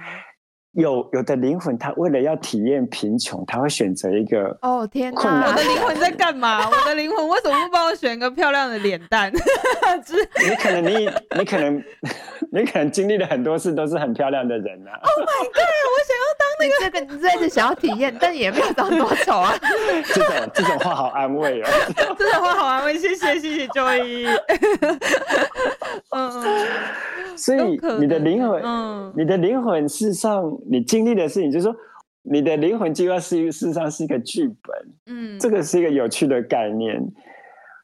[0.74, 5.48] 有有的灵魂，他为了要体验贫穷，他会选择一个哦天哪！
[5.48, 6.68] 我的灵魂在干嘛？
[6.68, 9.32] 我的灵魂为什么不帮我选一个漂亮的脸蛋？
[10.50, 11.84] 你可能你你可能
[12.52, 15.62] 你可能经历了很多事，都是很漂亮的人啊！Oh my god！
[15.94, 19.54] 我想要当那个，这个你这次想要体验，但也没有长多丑啊！
[20.12, 21.68] 这种这种话好安慰哦，
[22.18, 24.28] 这种话好安慰，谢谢谢谢 Joy。
[26.10, 26.68] 嗯。
[27.36, 31.76] 所以你的灵魂，嗯、你的灵魂，事实上你经历的事情，就是说，
[32.22, 34.56] 你的灵魂计划是事实上是一个剧本，
[35.08, 37.02] 嗯，这个是一个有趣的概念。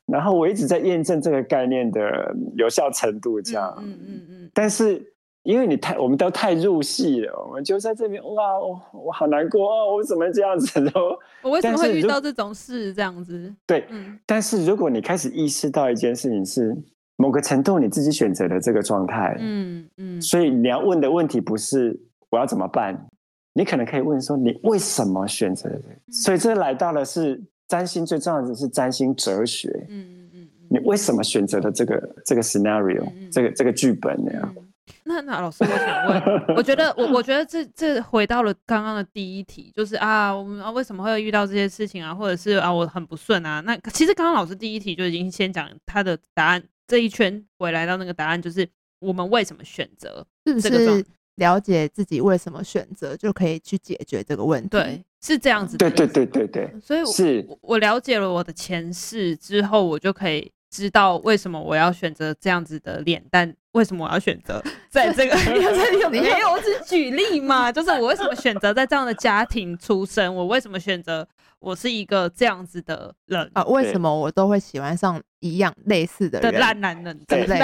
[0.06, 4.52] 然后我一直在验证这个概念的有效程度，这样，嗯嗯嗯。
[4.54, 5.02] 但是
[5.44, 11.18] 因为你太，我们都太入戏了，我们就在这边，哇，我我好难过哦，我怎么这样子都？
[11.44, 12.94] 我为什么会遇到这种事？
[12.94, 13.54] 这样子？
[13.68, 14.20] 对，嗯。
[14.26, 16.76] 但是如果你开始意识到一件事情是。
[17.22, 23.08] 某个程度你自己选择的这个状态，嗯嗯，所以你要问的问题不是我要怎么办，
[23.54, 25.82] 你可能可以问说你为什么选择的？
[26.12, 34.56] 所以这来到了是占星最重要的是占星哲学，嗯嗯嗯，你为什么选择的这个这个 scenario，这个这个剧本那样？
[35.04, 43.60] 那那老师，我想问， 我觉得我我觉得这这回到了刚刚的第一题，就是啊，我们啊为什么会遇到这些事情啊，或者是啊我很不顺啊？
[43.62, 46.63] 那其实刚刚老师第一题就已经先讲他的答案。
[46.88, 50.26] 这一圈回来到那个答案，就是我们为什么选择？
[50.44, 51.06] 是不是
[51.39, 54.69] 了解自己为什么选择，就可以去解决这个问题？
[54.69, 55.89] 对，是这样子的。
[55.89, 65.36] 对对对对对，所以是我了解了我的前世之后，我就可以知道为什么我要选择这样子的脸蛋，为什么我要选择 在这个
[65.99, 66.52] 有没有？
[66.52, 71.28] 我只举例嘛，就是我为什么选择在这样的家庭出生，我为什么选择
[71.60, 73.63] 我是一个这样子的人啊？
[73.65, 77.58] 为什么我都会喜欢上一样类似的人烂男人，对不对？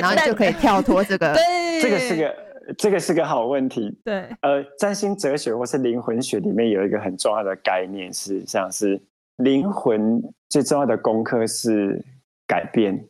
[0.00, 2.51] 然后就可以跳脱这个， 对这个是个。
[2.78, 3.98] 这个是个好问题。
[4.04, 9.00] 对，呃，占星哲学或是灵魂学里面有一个很重要的概念，是像是
[9.36, 12.04] 灵魂最重要的功课是
[12.46, 13.04] 改变。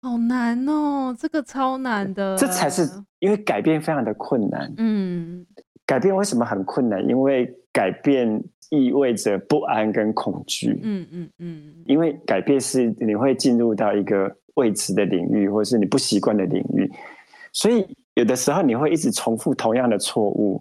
[0.00, 2.36] 好难哦，这个超难的。
[2.36, 4.72] 这才是因为改变非常的困难。
[4.78, 5.46] 嗯，
[5.86, 7.06] 改变为什么很困难？
[7.08, 10.78] 因为改变意味着不安跟恐惧。
[10.82, 16.90] 嗯嗯嗯，因为改变是你会进入到一个未知的领域，或是你不习惯的领域，
[17.52, 17.86] 所以。
[18.18, 20.60] 有的时候你会一直重复同样的错误，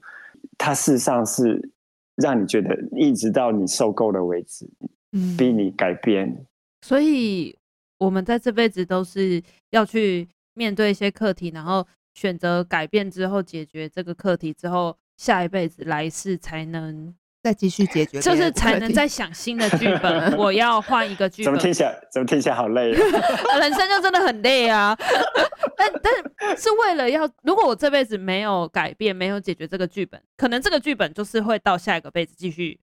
[0.59, 1.71] 它事实上是
[2.15, 4.69] 让你觉得一直到你受够了为止，
[5.11, 6.45] 嗯，逼你改变。
[6.85, 7.57] 所以，
[7.97, 9.41] 我们在这辈子都是
[9.71, 17.15] 要去面对一些课题，然后选择改变之后解决这个课题之后，下一辈子来世才能。
[17.47, 20.35] 再继续解决，就是才能再想新的剧本。
[20.35, 21.45] 我要换一个剧本。
[21.45, 21.97] 怎么听起来？
[22.11, 22.99] 怎么听起来好累啊？
[23.57, 24.93] 人生就真的很累啊！
[25.77, 32.77] 但但是为了要，如果我这辈子没有改变，没有解决这个剧本，可能这个剧本就是会到下一个辈子继续，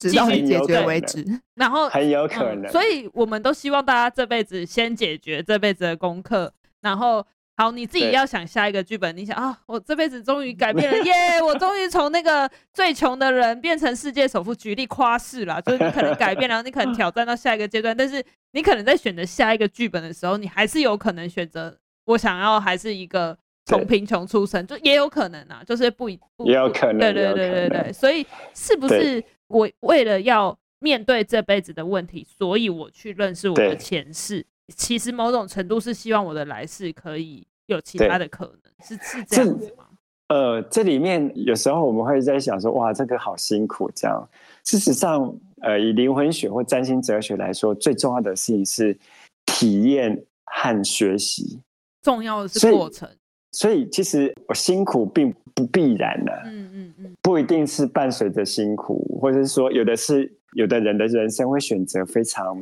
[0.00, 1.22] 直到你解决为止。
[1.54, 7.26] 然后很有可能、嗯，所以我们都希望大家这辈子先解决这辈子的功课，然后。
[7.58, 9.16] 好，你自己要想下一个剧本。
[9.16, 17.96] 你想啊，我这辈子终于改变了，耶！yeah, 我终于从那个最穷的人变成世界首富，举例夸饰了，就是你可能改变，然后你可能挑战到下一个阶段。
[17.96, 27.92] 但是你可能在选择下一个剧本的时候，你还是有可能选择我想要还是一个从贫穷出身，就也有可能啊，就是不一，也有可能，对对对对对。
[27.92, 34.44] 所以是不是我为了要面对这辈子的问题，所以我去认识我的前世？
[34.74, 39.84] 其实某种程度是希望我的来世可以有其他的可能，是是这样子吗？
[40.28, 43.88] 呃，这里面有时候我们会在想说，哇，这个好辛苦。
[43.94, 44.28] 这样，
[44.64, 48.98] 事实上，呃，以灵魂学或占星哲学来说，最重要的事情是
[49.44, 51.60] 体验和学习。
[52.02, 53.08] 重要的是过程。
[53.52, 56.32] 所以，其实我辛苦并不必然的。
[56.46, 62.58] 嗯嗯嗯，不一定是伴随着辛苦，或者是说，有的是有的人的人生会选择非常。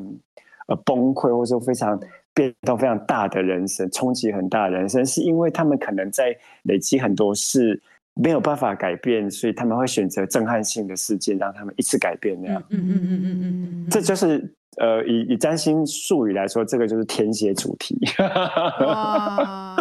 [0.66, 1.98] 呃，崩溃或者说非常
[2.32, 7.80] 变动非常大的人生，冲击很大的人生，是因为他们可能在累积很多事
[8.14, 12.62] 没有办法改变，所以他们会选择震撼性的事件，让他们一次改变那样。
[12.70, 17.96] 嗯嗯嗯嗯嗯嗯，这就是呃，以以占星术语来说，这个就是天蝎主题。
[18.18, 19.76] 哇，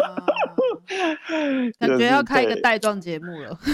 [1.80, 3.58] 感觉要开一个带状节目了。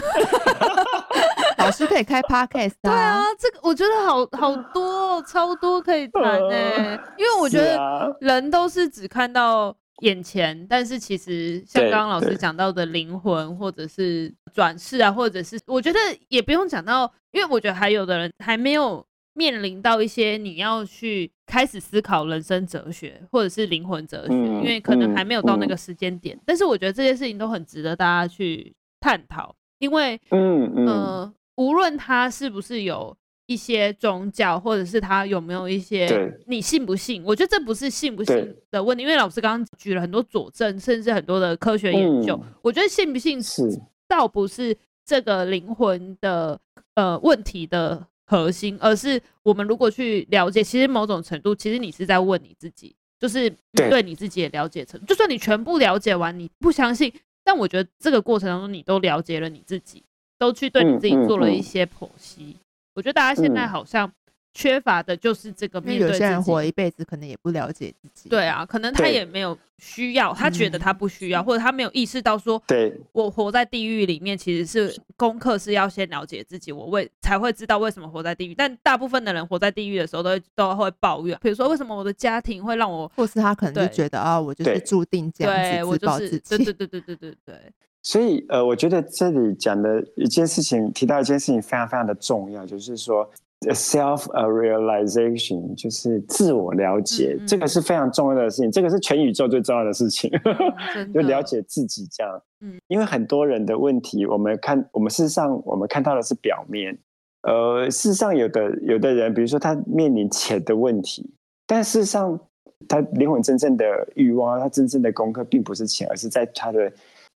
[1.71, 2.91] 老师可以开 podcast 啊。
[2.91, 6.99] 对啊，这个我觉得好好多，超多可以谈呢。
[7.17, 26.37] 因为我觉得人都是只看到眼前，但是其实像刚刚老师讲到的灵魂，或者是转世啊，或者是我觉得也不用讲到，因为我觉得还有的人还没有面临到一些你要去开始思考人生哲学，或者是灵魂哲学，因为可能还没有到那个时间点。
[26.45, 30.87] 但是我觉得这些事情都很值得大家去探讨，因为嗯嗯。
[30.87, 36.09] 呃无论他是不是有一些宗教，或者是他有没有一些，
[36.47, 37.23] 你信不信？
[37.23, 42.35] 我觉得这不是信不信的问题，因为老师刚刚举了很多佐证，甚至很多的科学研究。
[42.43, 43.63] 嗯、我觉得信不信是
[44.09, 46.59] 倒不是这个灵魂的
[46.95, 55.05] 呃问题的核心，而是我们如果去了解，其实某种程度，其实你是在问你自己，就是对你自己的了解程度。
[55.05, 57.13] 就算你全部了解完，你不相信，
[57.45, 60.03] 但我觉得这个过程当中，你都了解了你自己。
[60.41, 62.61] 都去对你自己做了一些剖析，嗯嗯嗯、
[62.95, 64.11] 我觉得大家现在好像
[64.55, 66.13] 缺乏的就是这个面对自己。
[66.15, 68.31] 有些人活一辈子可能也不了解自己。
[68.31, 78.55] 对啊，可能他也没有需要，他觉得他不需要，或者他没有意识到说，对，我活在地狱里面其实是功课是要先了解自己，我为才会知道为什么活在地狱。
[78.55, 86.57] 但大部分的人活在地狱的时候都会都会抱怨，比如说为什么我的家庭会让我，或是他可能就觉得啊，我就是注定这样子自暴自弃。
[86.57, 87.73] 对对对对对对对。
[88.03, 93.29] 所以，呃，我觉得这里讲的一件事情，提到一件事情非常非常的重要，就是说
[93.69, 100.31] ，self realization，就是自我了解，嗯嗯，这个是非常重要的事情，这个是全宇宙最重要的事情，
[100.97, 102.43] 嗯、就了解自己这样。
[102.63, 106.97] 嗯，因为很多人的问题，我们看，我们事实上我们看到的是表面，
[107.43, 111.31] 呃，事实上有的有的人，比如说他面临钱的问题，
[111.67, 112.41] 但事实上
[112.89, 116.91] 他灵魂真正的欲望，他真正的功课，并不是钱，而是在他的。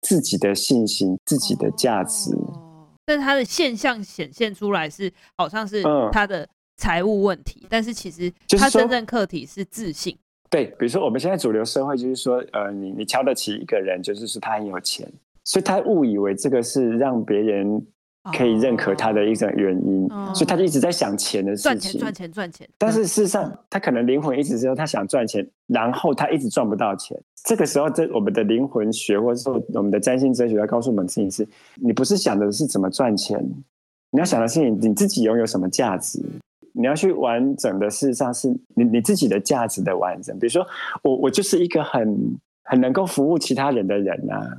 [0.03, 2.31] 自己的信心，自己的价值。
[3.05, 5.83] 但是他的现象显现出来是好像是
[6.13, 10.17] 他的财务问题，嗯、但是其实他真正课题是自信。
[10.49, 15.11] 对，比如说我们现在主流社会就是说，呃，你你瞧得起一个人，就是说他很有钱，
[15.45, 17.87] 所以他误以为这个是让别人。
[18.37, 22.69] 可以认可他的一种原因，哦、所以他就一直在想钱的事情，赚钱赚钱赚钱。
[22.77, 27.19] 但是事实上，他可能灵魂一直说他想赚钱，然后他一直赚不到钱。
[27.45, 33.43] 这个时候，这我们的灵魂学或者说我们的占星哲学要告诉我们的事情是：你不是想的是怎么赚钱，
[34.11, 36.23] 你要想的是你你自己拥有什么价值。
[36.73, 40.39] 你要去完整的，事实上是你你自己的价值的完整。
[40.39, 40.65] 比如说，
[41.03, 44.57] 我我就是一个很很能够服务其他人的人啊。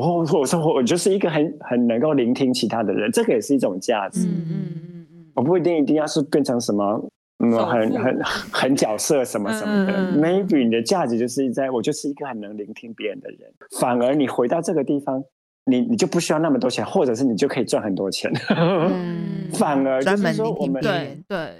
[0.00, 4.26] 我我说我就是一个很很能够聆听其他的人，这个也是一种价值。
[4.26, 9.92] 嗯嗯嗯嗯，我不一定一定要是变成什么嗯很很很角色什么什么的。
[10.12, 13.40] Maybe 你的价值就是在我就是一个很能聆听别人的人。
[13.78, 15.22] 反而你回到这个地方，
[15.66, 18.32] 你你就不需要那么多钱，或者是你就可以赚很多钱。
[18.56, 21.52] 嗯、 反而就是说我们对对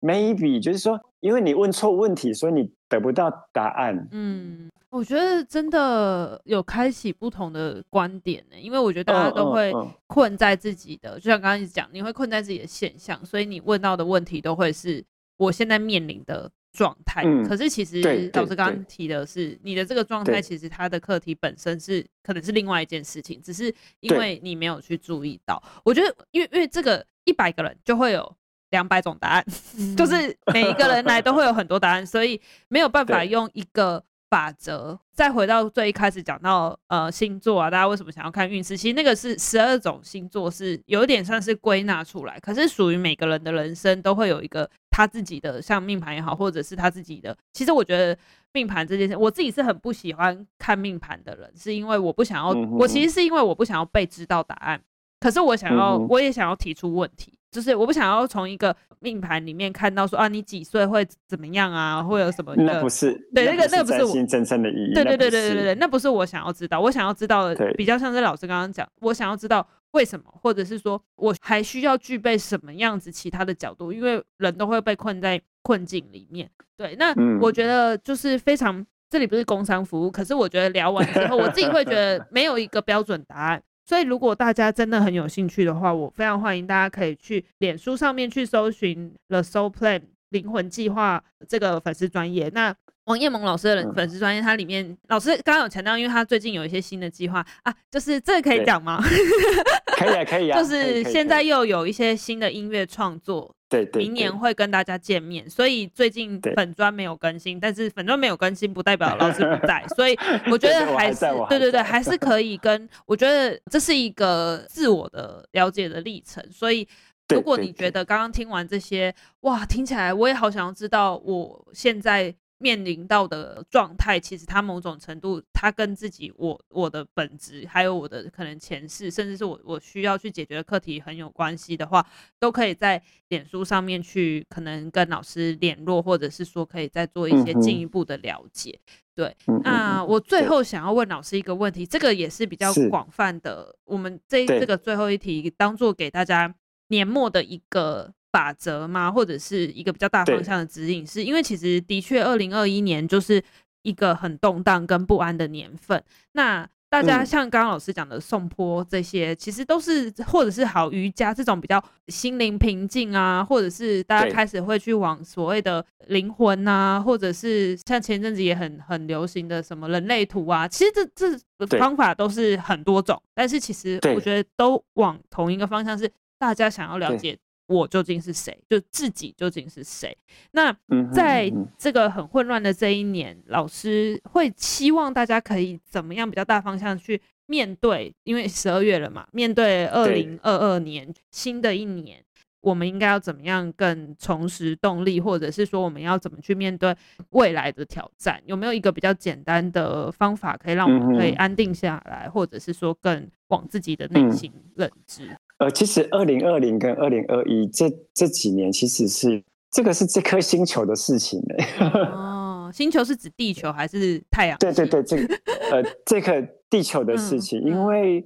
[0.00, 4.08] ，Maybe 就是说，因为你问错问题，所以你得不到答案。
[4.12, 4.70] 嗯。
[4.94, 9.72] 我觉得真的有开启不同的观点呢，因为我觉得大家都会
[10.06, 15.04] 困在自己的，就像刚刚一直讲，你会困在自己的现象，所以你问到的问题都会是
[15.36, 17.24] 我现在面临的状态。
[17.44, 18.00] 可是其实
[18.34, 25.60] 老师刚刚提的是，你的这个状态其实它的课题本身是可能是另外一件事情，只是因为你没有去注意到。
[25.84, 28.32] 我觉得，因为因为这个一百个人就会有
[28.70, 29.44] 两百种答案，
[29.98, 34.04] 就是每一个人来都会有很多答案，所以没有办法用一个。
[34.34, 38.76] 法则，再回到最一开始讲到呃星座啊，大家为什么想要看运势？
[38.76, 47.36] 其实那个是十二种星座，是有点算是归纳出来，可是属于每个人的人生都会有一个他自己的，像命盘也好，或者是他自己的。
[47.52, 48.18] 其实我觉得
[48.52, 54.82] 命盘这件事，我自己是很不喜欢看命盘的人，是因为我不想要，我其实是因为我不想要被知道答案，
[55.20, 57.38] 可是我想要，我也想要提出问题。
[57.54, 62.52] 就是我不想要从一个命盘里面看到说啊，你几岁会怎么样啊，会有什么？
[62.56, 64.92] 那不是对，那个那个不是我真正的意义。
[64.92, 66.80] 对对对对对对，那不是我想要知道。
[66.80, 76.50] 我想要知道的比较像是老师刚刚讲，我想要知道为什么，或者是说我还需要具备什么样子其他的角度，因为人都会被困在困境里面。
[76.76, 83.62] 对，那我觉得就是非常，这里不是工商服务，可是我觉得聊完之后，我自己会觉得没有一个标准答案。
[83.86, 92.50] 所以，如果大家真的很有兴趣的话，我非常欢迎大家可以去脸书上面去搜寻 The Soul Plan 灵魂计划这个粉丝专业。
[92.54, 92.74] 那
[93.04, 99.02] 王彦萌老师的粉丝专业，它里面老师刚刚有强调，因为他最近有一些新的计划啊，就是这个可以讲吗？
[99.98, 100.56] 可以啊，可以啊。
[100.60, 103.54] 就是现在又有一些新的音乐创作。
[103.68, 110.16] 对，对，明年会跟大家见面，所以最近粉专没有更新，但是粉专没有更新不代表老师不在，所以
[110.50, 112.88] 我觉得还是对对对，还是可以跟。
[113.04, 116.86] 我觉得这是一个自我的了解的历程，所以
[117.34, 122.34] 如果你觉得刚刚听完这些，哇，听起来我也好想要知道我现在。
[122.64, 132.06] 面临到的状态，其实他某种程度，他跟自己我我的本质，还有我的可能前世，甚至是我我需要去解决的课题很有关系的话，
[132.40, 138.80] 都可以在脸书上面去可能跟老师联络，或者是说可以再做一些进一步的了解。
[138.88, 146.54] 嗯、对，那我最后想要问老师一个问题，这个也是比较广泛的，我们这这个最后一题当做给大家
[146.88, 148.14] 年末的一个。
[148.34, 149.12] 法则吗？
[149.12, 151.06] 或者是一个比较大方向的指引？
[151.06, 153.40] 是因为其实的确，二零二一年就是
[153.82, 156.02] 一个很动荡跟不安的年份。
[156.32, 177.36] 那大家像刚刚老师讲的颂钵这些，其实都是或者是好瑜伽这种比较心灵平静啊，或者是大家开始会去往所谓的灵魂啊，或者是像前阵子也很很流行的什么人类图啊，其实这这方法都是很多种，但是其实我觉得都往同一个方向，是大家想要了解。
[177.66, 178.56] 我究竟是谁？
[178.68, 180.16] 就自己究竟是谁？
[180.52, 180.74] 那
[181.12, 188.14] 在这个很混乱的这一年，老师会期望大家可以怎么样比较大方向去面对？
[188.24, 192.22] 因为十二月了嘛，面对二零二二年新的一年，
[192.60, 196.94] 我们应该要怎么样更重拾动力，或者是说我们要怎么去面对
[197.30, 198.42] 未来的挑战？
[198.46, 205.34] 有没有一个比较简单的方法可以让我们可以安定下来，或者是说更往自己的内心认知？
[205.58, 211.90] 呃，其实二零二零跟二零二一这这几年，其实是这个是这颗星球的事情呢。
[212.12, 214.58] 哦， 星球是指地球还是太阳？
[214.58, 215.34] 对对对，这个
[215.70, 218.24] 呃，这个地球的事情，嗯、因为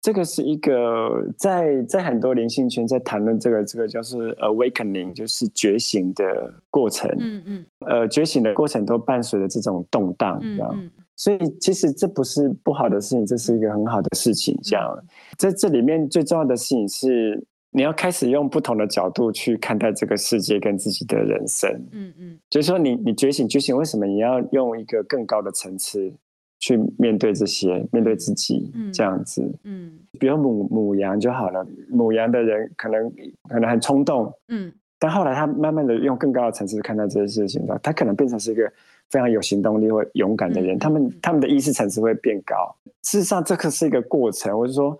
[0.00, 6.24] 这个是一个在在很多灵性圈在谈论这个这个叫做 awakening，就是觉醒的
[6.70, 7.10] 过程。
[7.18, 7.66] 嗯嗯。
[7.86, 10.90] 呃，觉醒的过程都伴随着这种动荡，嗯嗯。
[11.20, 14.58] 所以其实这不是不好的事情，这是一个很好的事情。
[14.62, 14.98] 这样，
[15.36, 21.70] 在这里面最重要的事情是，你要开始用不同的角度去看待这个世界跟自己的人生。
[21.92, 26.10] 嗯嗯，就是说你你觉醒觉醒，为什么你要用一个更高的层次
[26.58, 29.46] 去面对这些，面对自己这样子？
[29.64, 33.12] 嗯，比如母母羊就好了，母羊的人可能
[33.46, 38.72] 可能很冲动，嗯，但后来他慢慢的用更高的层次看待这些事情，他可能变成是一个
[39.10, 40.78] 非常有行动力或勇敢的人。
[40.78, 42.74] 他们他们的意识层次会变高。
[43.02, 44.58] 事实上，这个是一个过程。
[44.58, 44.98] 我是说。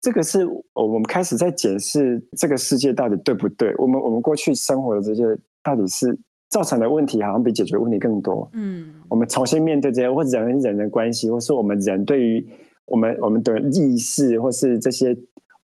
[0.00, 3.74] 这个是我们开始在检视这个世界到底对不对？
[3.78, 5.24] 我们我们过去生活的这些
[5.62, 6.14] 到底是
[6.50, 8.46] 造成的问题，好像比解决问题更多。
[8.52, 12.46] 嗯，我们重新面对这些，或人跟人的关系，或是我们人对于
[12.84, 15.16] 我们我们的意识，或是这些，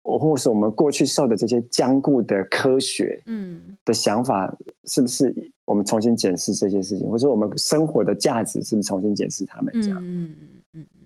[0.04, 5.34] 或是我们过去受的这些僵固的科学，嗯，的想法，是不是
[5.68, 10.00] 我们重新检视这些事情，或是我们生活的价值，是不是重新检视他们这样？
[10.02, 10.34] 嗯。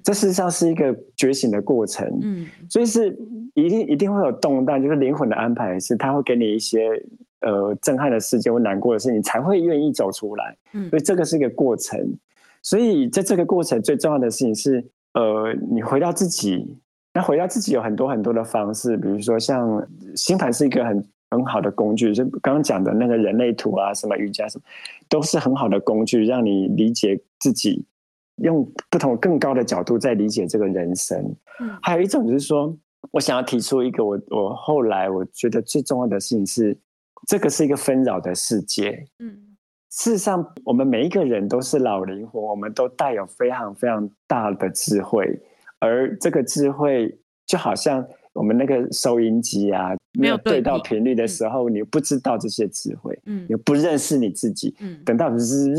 [0.04, 3.16] 这事实上是一个觉醒的过程，嗯，所以是
[3.54, 6.90] 一定一定会有动荡，就是灵魂的安排是，他会给你一些
[7.42, 12.00] 呃震撼的事件或难过的事情，你才会愿意走出来，嗯，所以这个是一个过程，
[12.64, 14.84] 所以在这个过程最重要的事情是，
[15.14, 16.76] 呃，你回到自己，
[17.14, 24.64] 那回到自己有很多很多的方式，比如说像星盘是一个很很好的工具，就刚刚讲的那个人类图啊，什么瑜伽什么，
[25.10, 27.84] 都是很好的工具，让你理解自己。
[28.38, 31.20] 用不同更高的角度在理解这个人生。
[31.60, 32.76] 嗯，还有一种就是说，
[33.12, 36.76] 我想要提出一个我我后来我觉得最重要的事情是，
[37.28, 39.06] 这个是一个纷扰的世界。
[39.20, 39.56] 嗯，
[39.92, 45.40] 事实上，我们每一个人都是老灵魂，我们都带有非常非常大的智慧，
[45.78, 47.16] 而这个智慧
[47.46, 48.04] 就好像
[48.34, 55.74] 我们那个收音机啊，没有对到频率的时候，你不知道这些智慧，嗯，你不认识你自己，嗯，等到就是。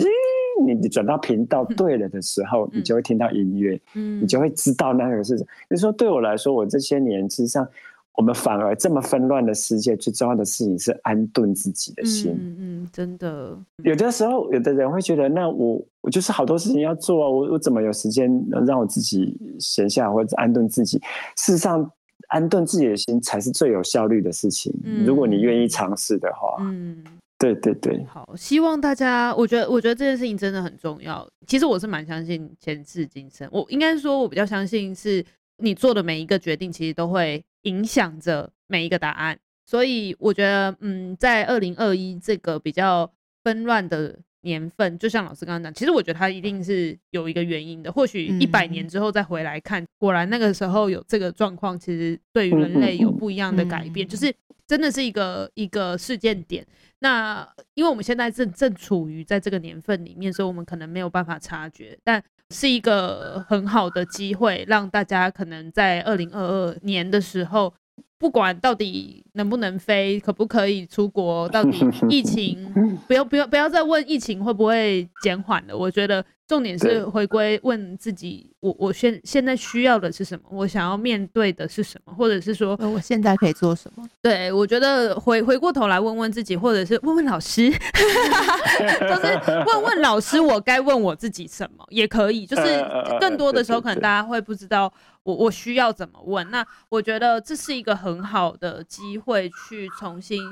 [0.64, 5.48] 你你转到频道对了的时候，嗯、你就会听到音乐，嗯，你就会知道那个是什么。
[5.70, 7.66] 就是说，对我来说，我这些年事实上，
[8.12, 12.32] 我们反而这么纷乱的世界，最重要的事情是安顿自己的心。
[12.38, 13.58] 嗯嗯，真的。
[13.82, 20.98] 有的时候，有的人会觉得，那我我就是好多事情要做啊，我我怎么有时间能让我自己闲下或者安顿自己？
[21.34, 21.90] 事实上，
[22.32, 24.72] 安顿自己的心才是最有效率的事情。
[24.84, 27.02] 嗯、如果你愿意尝试的话，嗯。
[27.38, 31.28] 对对对，好，希望大家，我觉得，我觉得这件事情真的很重要。
[31.44, 35.24] 其实我是蛮相信前世今生，我应该说，我比较相信是
[35.56, 39.36] 你做的每一个决定，其实都会影响着每一个答案。
[39.66, 43.10] 所以我觉得，嗯，在二零二一这个比较
[43.42, 47.90] 纷乱的年份，就像老师刚刚讲，其实我觉得它一定是有一个原因的。
[47.90, 54.32] 或许一百年之后再回来看，果然那个时候有这个状况，其实对于人类有不一样的改变，就是
[54.66, 56.66] 真的是一个一个事件点。
[57.00, 67.72] 那因为我们现在正正处于在这个年份里面，所以我们可能没有办法察觉，但是一个很好的机会，让大家可能在二零二二年的时候。
[68.22, 72.72] 不管到底能不能飞，可不可以出国，到底疫情
[73.08, 75.76] 不要不要不要再问疫情会不会减缓了。
[75.76, 84.06] 我觉得重点是回归问自己，我我现现在需要的是什么，我想要面对的是什么，或者是说我现在可以做什么？
[84.20, 92.44] 对，我觉得回回过头来问问自己，或者是问问老师， 就是问问老师，我该问我自己什么也可以。
[92.44, 92.84] 就是
[93.18, 94.92] 更多的时候，可能大家会不知道。
[95.22, 96.50] 我我需要怎么问？
[96.50, 100.42] 那我觉得这是一个很好的机会，去重新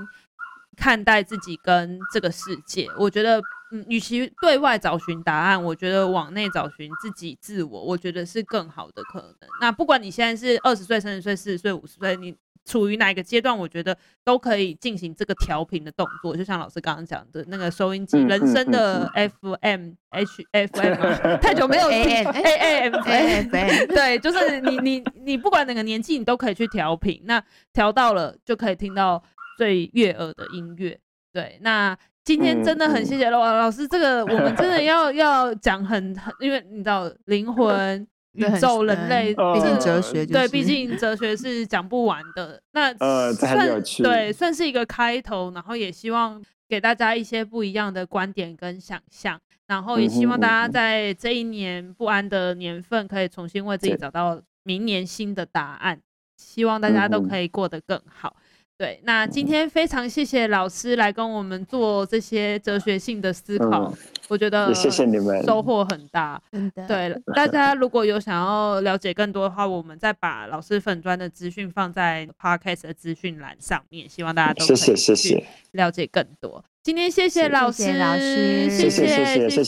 [0.76, 2.88] 看待自己跟这个世界。
[2.96, 3.42] 我觉得，
[3.72, 9.48] 嗯，与其对外找寻答案，我觉得往内找寻自己自我，我觉得是更好的可能。
[9.60, 12.36] 那不管你现在是二十岁、三十岁、四十岁、五十岁，你。
[12.66, 19.10] 处于哪一个阶段，我觉得都可以进行这个调频的动作，就像老师刚刚讲的那个收音机，人生的
[19.42, 27.42] FM H F M，太久没有听 A A M F， 对，就是你你你不管哪个年纪，你都可以去调频，那
[27.72, 29.20] 调到了就可以听到
[29.56, 31.00] 最悦耳的音乐。
[31.32, 31.96] 对，那
[32.30, 38.06] 今天真的很谢谢老老师，这个我们真的要 要讲很很，因为你知道灵魂。
[38.34, 42.62] 宇宙、人类，毕竟哲学、就是、对，毕竟哲学是讲不完的。
[42.70, 42.94] 那
[43.34, 56.00] 算、呃、对，算是一个开头，然后也希望给大家一些不一样的观点跟想象，然后也希望大家在这一年不安的年份，可以重新为自己找到明年新的答案。
[56.36, 58.36] 希望大家都可以过得更好。
[58.80, 66.40] 对，那今天非常谢谢老师来跟我们做这些哲学性的思考，嗯、我觉得谢谢你们，收获很大。
[66.88, 76.64] 对， 大家如果有想要了解更多的话，我们再把老师粉砖的资讯放在 Podcast 的资讯栏上面，希望大家都可以谢谢谢谢了解更多。
[76.82, 79.64] 今天谢谢老师，谢谢老师，谢谢谢谢谢谢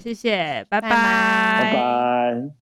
[0.00, 2.69] 谢谢，拜拜拜拜。